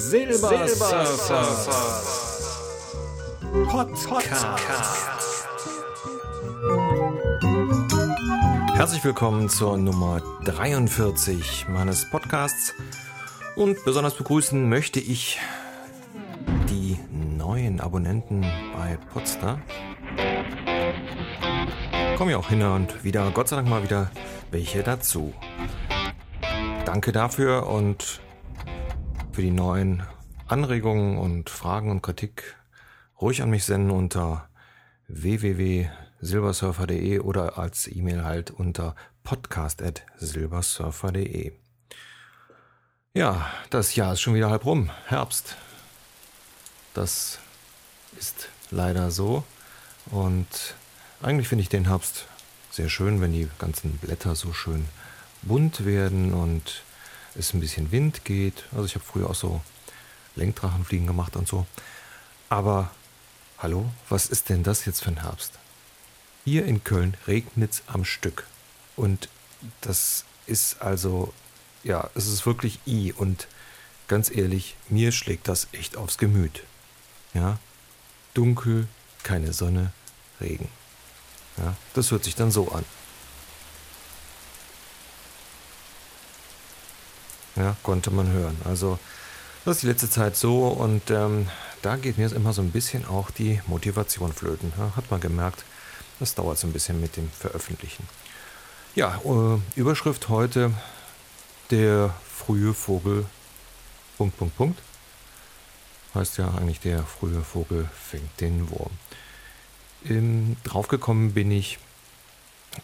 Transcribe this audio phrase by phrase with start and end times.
[0.00, 1.46] Silbersurfer
[3.68, 4.46] Podcast.
[8.74, 12.72] Herzlich willkommen zur Nummer 43 meines Podcasts.
[13.56, 15.38] Und besonders begrüßen möchte ich
[16.70, 16.98] die
[17.36, 18.40] neuen Abonnenten
[18.74, 19.60] bei Podstar.
[22.16, 24.10] Kommen ja auch hin und wieder, Gott sei Dank mal wieder
[24.50, 25.34] welche dazu.
[26.86, 28.20] Danke dafür und
[29.32, 30.04] für die neuen
[30.48, 32.56] Anregungen und Fragen und Kritik
[33.20, 34.48] ruhig an mich senden unter
[35.08, 41.52] www.silbersurfer.de oder als E-Mail halt unter podcast.silbersurfer.de.
[43.14, 44.90] Ja, das Jahr ist schon wieder halb rum.
[45.06, 45.56] Herbst.
[46.94, 47.38] Das
[48.18, 49.44] ist leider so.
[50.06, 50.74] Und
[51.22, 52.26] eigentlich finde ich den Herbst
[52.70, 54.86] sehr schön, wenn die ganzen Blätter so schön
[55.42, 56.82] bunt werden und
[57.34, 58.64] es ein bisschen Wind geht.
[58.72, 59.60] Also ich habe früher auch so
[60.36, 61.66] Lenkdrachenfliegen gemacht und so.
[62.48, 62.90] Aber
[63.58, 65.52] hallo, was ist denn das jetzt für ein Herbst?
[66.44, 68.46] Hier in Köln regnet es am Stück.
[68.96, 69.28] Und
[69.80, 71.32] das ist also,
[71.84, 73.12] ja, es ist wirklich I.
[73.12, 73.46] Und
[74.08, 76.64] ganz ehrlich, mir schlägt das echt aufs Gemüt.
[77.34, 77.58] Ja,
[78.34, 78.88] dunkel,
[79.22, 79.92] keine Sonne,
[80.40, 80.68] Regen.
[81.56, 82.84] Ja, das hört sich dann so an.
[87.56, 88.56] Ja, konnte man hören.
[88.64, 88.98] Also
[89.64, 91.48] das ist die letzte Zeit so und ähm,
[91.82, 94.72] da geht mir immer so ein bisschen auch die Motivation flöten.
[94.78, 95.64] Ja, hat man gemerkt,
[96.18, 98.06] das dauert so ein bisschen mit dem Veröffentlichen.
[98.94, 100.72] Ja, äh, Überschrift heute,
[101.70, 103.26] der frühe Vogel,
[104.18, 104.82] Punkt, Punkt, Punkt.
[106.14, 108.90] Heißt ja eigentlich, der frühe Vogel fängt den Wurm.
[110.04, 111.78] Ähm, draufgekommen bin ich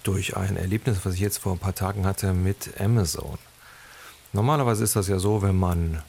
[0.02, 3.38] durch ein Erlebnis, was ich jetzt vor ein paar Tagen hatte mit Amazon.
[4.32, 6.02] Normalerweise ist das ja so, wenn man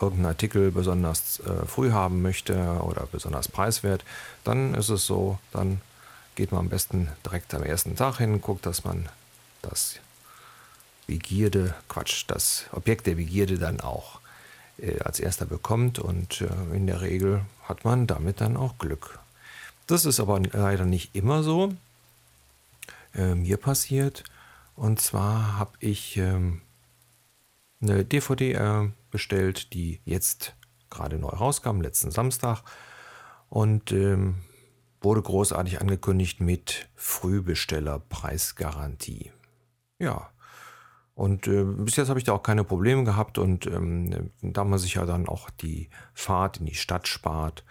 [0.00, 4.04] irgendeinen Artikel besonders äh, früh haben möchte oder besonders preiswert,
[4.44, 5.80] dann ist es so, dann
[6.34, 9.08] geht man am besten direkt am ersten Tag hin, guckt, dass man
[9.62, 9.96] das
[11.06, 14.20] Begierde, Quatsch, das Objekt der Begierde dann auch
[14.78, 19.18] äh, als erster bekommt und äh, in der Regel hat man damit dann auch Glück.
[19.86, 21.74] Das ist aber leider nicht immer so.
[23.14, 24.24] Äh, mir passiert
[24.76, 26.62] und zwar habe ich ähm,
[27.80, 30.54] eine DVD äh, bestellt, die jetzt
[30.90, 32.62] gerade neu rauskam, letzten Samstag.
[33.48, 34.42] Und ähm,
[35.00, 39.32] wurde großartig angekündigt mit Frühbestellerpreisgarantie.
[39.98, 40.30] Ja.
[41.14, 44.78] Und äh, bis jetzt habe ich da auch keine Probleme gehabt und ähm, da man
[44.78, 47.64] sich ja dann auch die Fahrt in die Stadt spart,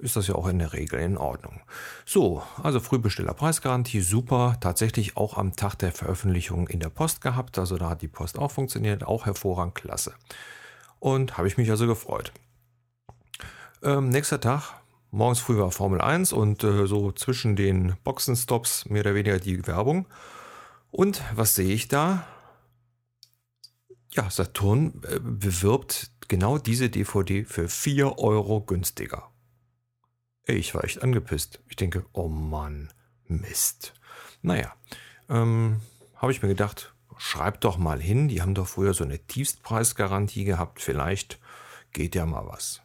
[0.00, 1.60] ist das ja auch in der Regel in Ordnung.
[2.04, 4.56] So, also Frühbestellerpreisgarantie, super.
[4.60, 7.58] Tatsächlich auch am Tag der Veröffentlichung in der Post gehabt.
[7.58, 10.14] Also da hat die Post auch funktioniert, auch hervorragend, klasse.
[10.98, 12.32] Und habe ich mich also gefreut.
[13.82, 14.74] Ähm, nächster Tag,
[15.10, 19.66] morgens früh war Formel 1 und äh, so zwischen den Boxenstops mehr oder weniger die
[19.66, 20.06] Werbung.
[20.90, 22.26] Und was sehe ich da?
[24.12, 29.30] Ja, Saturn äh, bewirbt genau diese DVD für 4 Euro günstiger.
[30.52, 31.60] Ich war echt angepisst.
[31.68, 32.92] Ich denke, oh Mann,
[33.26, 33.94] Mist.
[34.42, 34.72] Naja,
[35.28, 35.80] ähm,
[36.16, 38.28] habe ich mir gedacht, schreib doch mal hin.
[38.28, 40.80] Die haben doch früher so eine Tiefstpreisgarantie gehabt.
[40.80, 41.38] Vielleicht
[41.92, 42.82] geht ja mal was.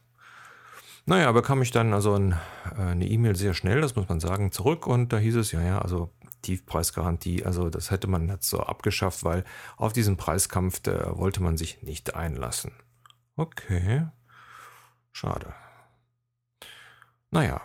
[1.07, 2.31] Naja, bekam ich dann also ein,
[2.77, 5.61] äh, eine E-Mail sehr schnell, das muss man sagen, zurück und da hieß es, ja,
[5.61, 6.11] ja, also
[6.41, 9.43] Tiefpreisgarantie, also das hätte man jetzt so abgeschafft, weil
[9.77, 12.71] auf diesen Preiskampf wollte man sich nicht einlassen.
[13.35, 14.07] Okay,
[15.11, 15.53] schade.
[17.35, 17.61] Naja,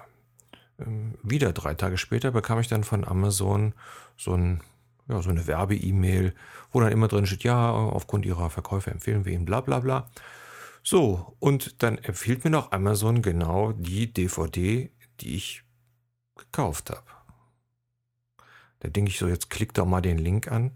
[0.81, 3.73] ähm, wieder drei Tage später bekam ich dann von Amazon
[4.17, 4.65] so, ein,
[5.09, 6.35] ja, so eine Werbe-E-Mail,
[6.73, 10.11] wo dann immer drin steht, ja, aufgrund ihrer Verkäufe empfehlen wir Ihnen bla bla bla.
[10.83, 15.63] So, und dann empfiehlt mir noch Amazon genau die DVD, die ich
[16.35, 17.07] gekauft habe.
[18.81, 20.73] Da denke ich so, jetzt klick doch mal den Link an.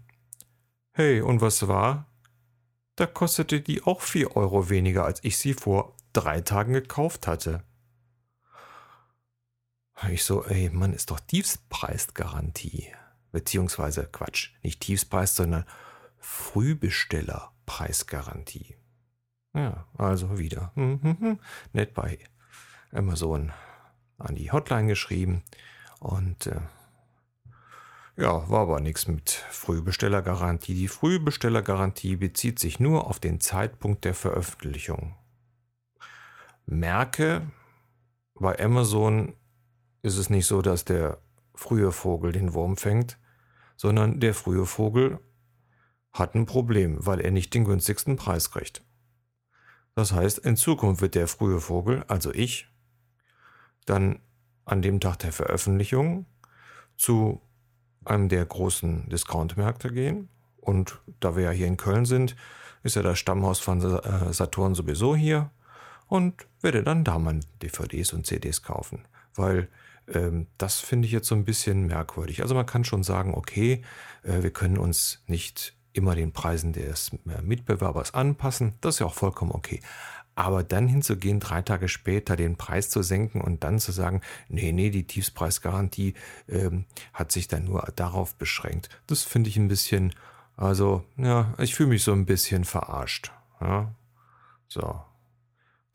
[0.93, 2.07] Hey, und was war?
[2.95, 7.61] Da kostete die auch 4 Euro weniger, als ich sie vor drei Tagen gekauft hatte.
[10.09, 12.91] Ich so, ey, Mann, ist doch Tiefstpreisgarantie.
[13.31, 15.65] Beziehungsweise, Quatsch, nicht Tiefstpreis, sondern
[16.19, 18.75] Frühbestellerpreisgarantie.
[19.53, 20.73] Ja, also wieder.
[21.73, 22.19] Nett bei
[22.91, 23.53] Amazon
[24.17, 25.43] an die Hotline geschrieben.
[25.99, 26.59] Und äh,
[28.17, 30.73] ja, war aber nichts mit Frühbestellergarantie.
[30.73, 35.15] Die Frühbestellergarantie bezieht sich nur auf den Zeitpunkt der Veröffentlichung.
[36.65, 37.49] Merke,
[38.35, 39.33] bei Amazon
[40.05, 41.17] ist es nicht so, dass der
[41.55, 43.17] frühe Vogel den Wurm fängt,
[43.75, 45.19] sondern der frühe Vogel
[46.13, 48.83] hat ein Problem, weil er nicht den günstigsten Preis kriegt.
[49.95, 52.67] Das heißt, in Zukunft wird der frühe Vogel, also ich,
[53.85, 54.19] dann
[54.63, 56.25] an dem Tag der Veröffentlichung
[56.97, 57.41] zu
[58.03, 60.29] einem der großen Discount-Märkte gehen.
[60.57, 62.35] Und da wir ja hier in Köln sind,
[62.83, 65.49] ist ja das Stammhaus von äh, Saturn sowieso hier
[66.07, 69.07] und werde dann da mal DVDs und CDs kaufen.
[69.33, 69.69] Weil
[70.57, 72.41] das finde ich jetzt so ein bisschen merkwürdig.
[72.41, 73.83] Also man kann schon sagen, okay,
[74.23, 78.73] äh, wir können uns nicht immer den Preisen des äh, Mitbewerbers anpassen.
[78.81, 79.81] Das ist ja auch vollkommen okay.
[80.35, 84.73] Aber dann hinzugehen, drei Tage später den Preis zu senken und dann zu sagen, nee,
[84.73, 86.13] nee, die Tiefspreisgarantie
[86.49, 88.89] ähm, hat sich dann nur darauf beschränkt.
[89.07, 90.13] Das finde ich ein bisschen,
[90.57, 93.31] also, ja, ich fühle mich so ein bisschen verarscht.
[93.61, 93.95] Ja?
[94.67, 95.01] So.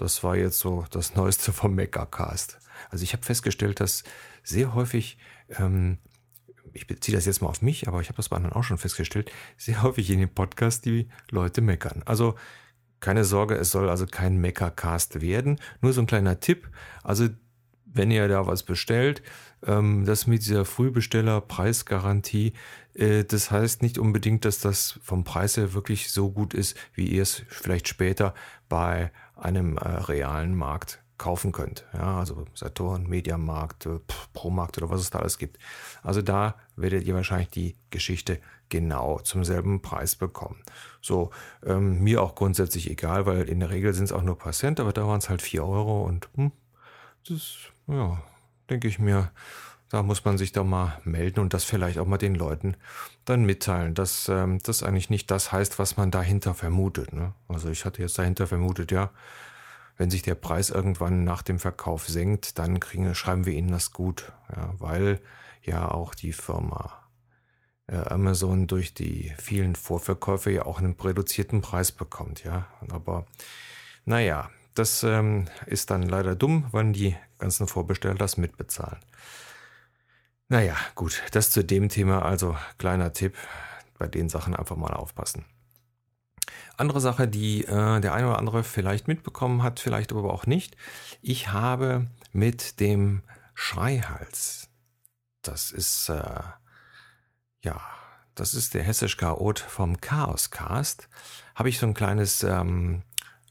[0.01, 2.59] Das war jetzt so das Neueste vom Meckercast.
[2.91, 4.05] Also ich habe festgestellt, dass
[4.43, 5.19] sehr häufig
[5.59, 5.99] ähm,
[6.73, 8.79] ich beziehe das jetzt mal auf mich, aber ich habe das bei anderen auch schon
[8.79, 12.03] festgestellt, sehr häufig in dem Podcast die Leute meckern.
[12.05, 12.37] Also
[13.01, 15.59] keine Sorge, es soll also kein Meckercast werden.
[15.81, 16.69] Nur so ein kleiner Tipp.
[17.03, 17.29] Also
[17.87, 19.23] wenn ihr da was bestellt,
[19.67, 22.53] ähm, das mit dieser Frühbesteller-Preisgarantie,
[23.01, 27.23] das heißt nicht unbedingt, dass das vom Preis her wirklich so gut ist, wie ihr
[27.23, 28.35] es vielleicht später
[28.69, 31.85] bei einem äh, realen Markt kaufen könnt.
[31.93, 34.01] Ja, also Saturn, Mediamarkt, äh,
[34.33, 35.59] Promarkt oder was es da alles gibt.
[36.03, 40.63] Also da werdet ihr wahrscheinlich die Geschichte genau zum selben Preis bekommen.
[41.03, 41.31] So,
[41.65, 44.81] ähm, mir auch grundsätzlich egal, weil in der Regel sind es auch nur paar Cent,
[44.81, 46.53] aber da waren es halt vier Euro und hm,
[47.29, 47.57] das,
[47.87, 48.23] ja,
[48.71, 49.31] denke ich mir,
[49.91, 52.77] da muss man sich doch mal melden und das vielleicht auch mal den Leuten
[53.25, 57.13] dann mitteilen, dass ähm, das eigentlich nicht das heißt, was man dahinter vermutet.
[57.13, 57.35] Ne?
[57.49, 59.11] Also ich hatte jetzt dahinter vermutet, ja,
[59.97, 63.93] wenn sich der Preis irgendwann nach dem Verkauf senkt, dann kriegen, schreiben wir Ihnen das
[63.93, 65.21] gut, ja, weil
[65.63, 67.01] ja auch die Firma
[67.89, 72.67] äh, Amazon durch die vielen Vorverkäufe ja auch einen reduzierten Preis bekommt, ja.
[72.91, 73.27] Aber
[74.05, 79.01] naja, das ähm, ist dann leider dumm, wenn die ganzen Vorbesteller das mitbezahlen.
[80.51, 83.37] Naja, gut, das zu dem Thema, also kleiner Tipp,
[83.99, 85.45] bei den Sachen einfach mal aufpassen.
[86.77, 90.77] Andere Sache, die äh, der eine oder andere vielleicht mitbekommen hat, vielleicht aber auch nicht.
[91.23, 93.23] Ich habe mit dem
[93.55, 94.69] Schreihals,
[95.43, 96.43] das ist äh,
[97.63, 97.81] ja,
[98.35, 101.09] das ist der hessisch Chaot vom Chaoscast,
[101.55, 103.03] habe ich so ein kleines ähm,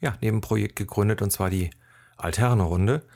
[0.02, 1.70] ja, Nebenprojekt gegründet und zwar die
[2.18, 3.08] Alterne Runde.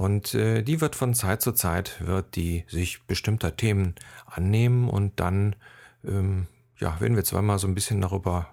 [0.00, 5.20] Und äh, die wird von Zeit zu Zeit, wird die sich bestimmter Themen annehmen und
[5.20, 5.56] dann,
[6.02, 6.46] ähm,
[6.78, 8.48] ja, werden wir zweimal so ein bisschen darüber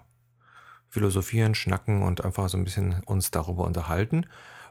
[0.90, 4.26] philosophieren, schnacken und einfach so ein bisschen uns darüber unterhalten.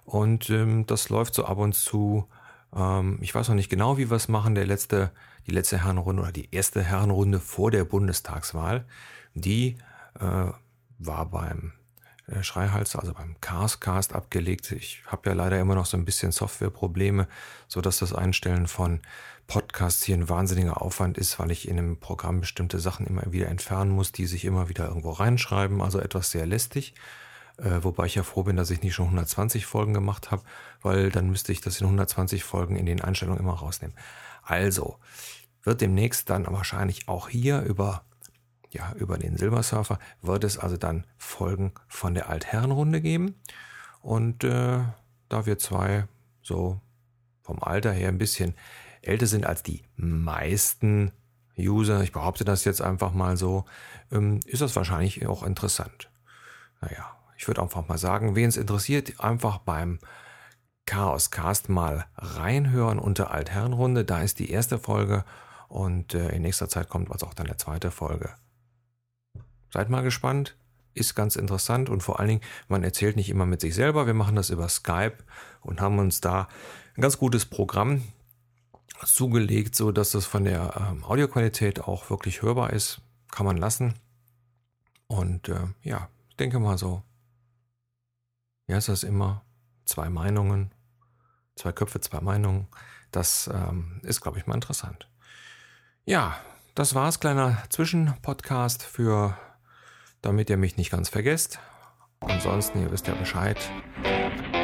[0.06, 2.28] Und ähm, das läuft so ab und zu.
[2.76, 4.54] Ähm, ich weiß noch nicht genau, wie wir es machen.
[4.54, 5.10] Der letzte,
[5.48, 8.86] die letzte Herrenrunde oder die erste Herrenrunde vor der Bundestagswahl,
[9.34, 9.80] die
[10.20, 10.52] äh,
[11.00, 11.74] war beim
[12.42, 14.72] Schreihals, also beim Carscast abgelegt.
[14.72, 17.28] Ich habe ja leider immer noch so ein bisschen Softwareprobleme,
[17.68, 19.02] so dass das Einstellen von
[19.48, 23.48] Podcasts hier ein wahnsinniger Aufwand ist, weil ich in einem Programm bestimmte Sachen immer wieder
[23.48, 25.82] entfernen muss, die sich immer wieder irgendwo reinschreiben.
[25.82, 26.94] Also etwas sehr lästig.
[27.58, 30.44] Äh, wobei ich ja froh bin, dass ich nicht schon 120 Folgen gemacht habe,
[30.82, 33.96] weil dann müsste ich das in 120 Folgen in den Einstellungen immer rausnehmen.
[34.44, 35.00] Also
[35.64, 38.04] wird demnächst dann wahrscheinlich auch hier über
[38.78, 43.36] ja, über den Silbersurfer wird es also dann Folgen von der Altherrenrunde geben.
[44.02, 44.84] Und äh,
[45.30, 46.08] da wir zwei
[46.42, 46.80] so
[47.42, 48.56] vom Alter her ein bisschen
[49.02, 51.12] älter sind als die meisten
[51.58, 53.66] User, ich behaupte das jetzt einfach mal so,
[54.12, 56.10] ähm, ist das wahrscheinlich auch interessant.
[56.80, 59.98] Naja, ich würde einfach mal sagen, wen es interessiert, einfach beim
[60.86, 64.06] Chaos Cast mal reinhören unter Altherrenrunde.
[64.06, 65.26] Da ist die erste Folge
[65.68, 68.36] und äh, in nächster Zeit kommt also auch dann eine zweite Folge.
[69.78, 70.56] Seid mal gespannt,
[70.96, 74.08] ist ganz interessant und vor allen Dingen, man erzählt nicht immer mit sich selber.
[74.08, 75.18] Wir machen das über Skype
[75.62, 76.48] und haben uns da
[76.96, 78.02] ein ganz gutes Programm
[79.06, 83.02] zugelegt, so dass das von der ähm, Audioqualität auch wirklich hörbar ist.
[83.30, 83.94] Kann man lassen.
[85.06, 87.04] Und äh, ja, ich denke mal so.
[88.66, 89.46] Ja, ist das immer
[89.86, 90.72] zwei Meinungen,
[91.56, 92.68] zwei Köpfe, zwei Meinungen.
[93.12, 95.08] Das ähm, ist, glaube ich, mal interessant.
[96.04, 96.36] Ja,
[96.74, 99.38] das war's, kleiner Zwischenpodcast für,
[100.28, 101.60] damit ihr mich nicht ganz vergesst.
[102.20, 103.58] Ansonsten, ihr wisst ja Bescheid.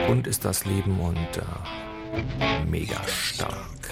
[0.10, 3.90] Und ist das Leben und äh, mega stark.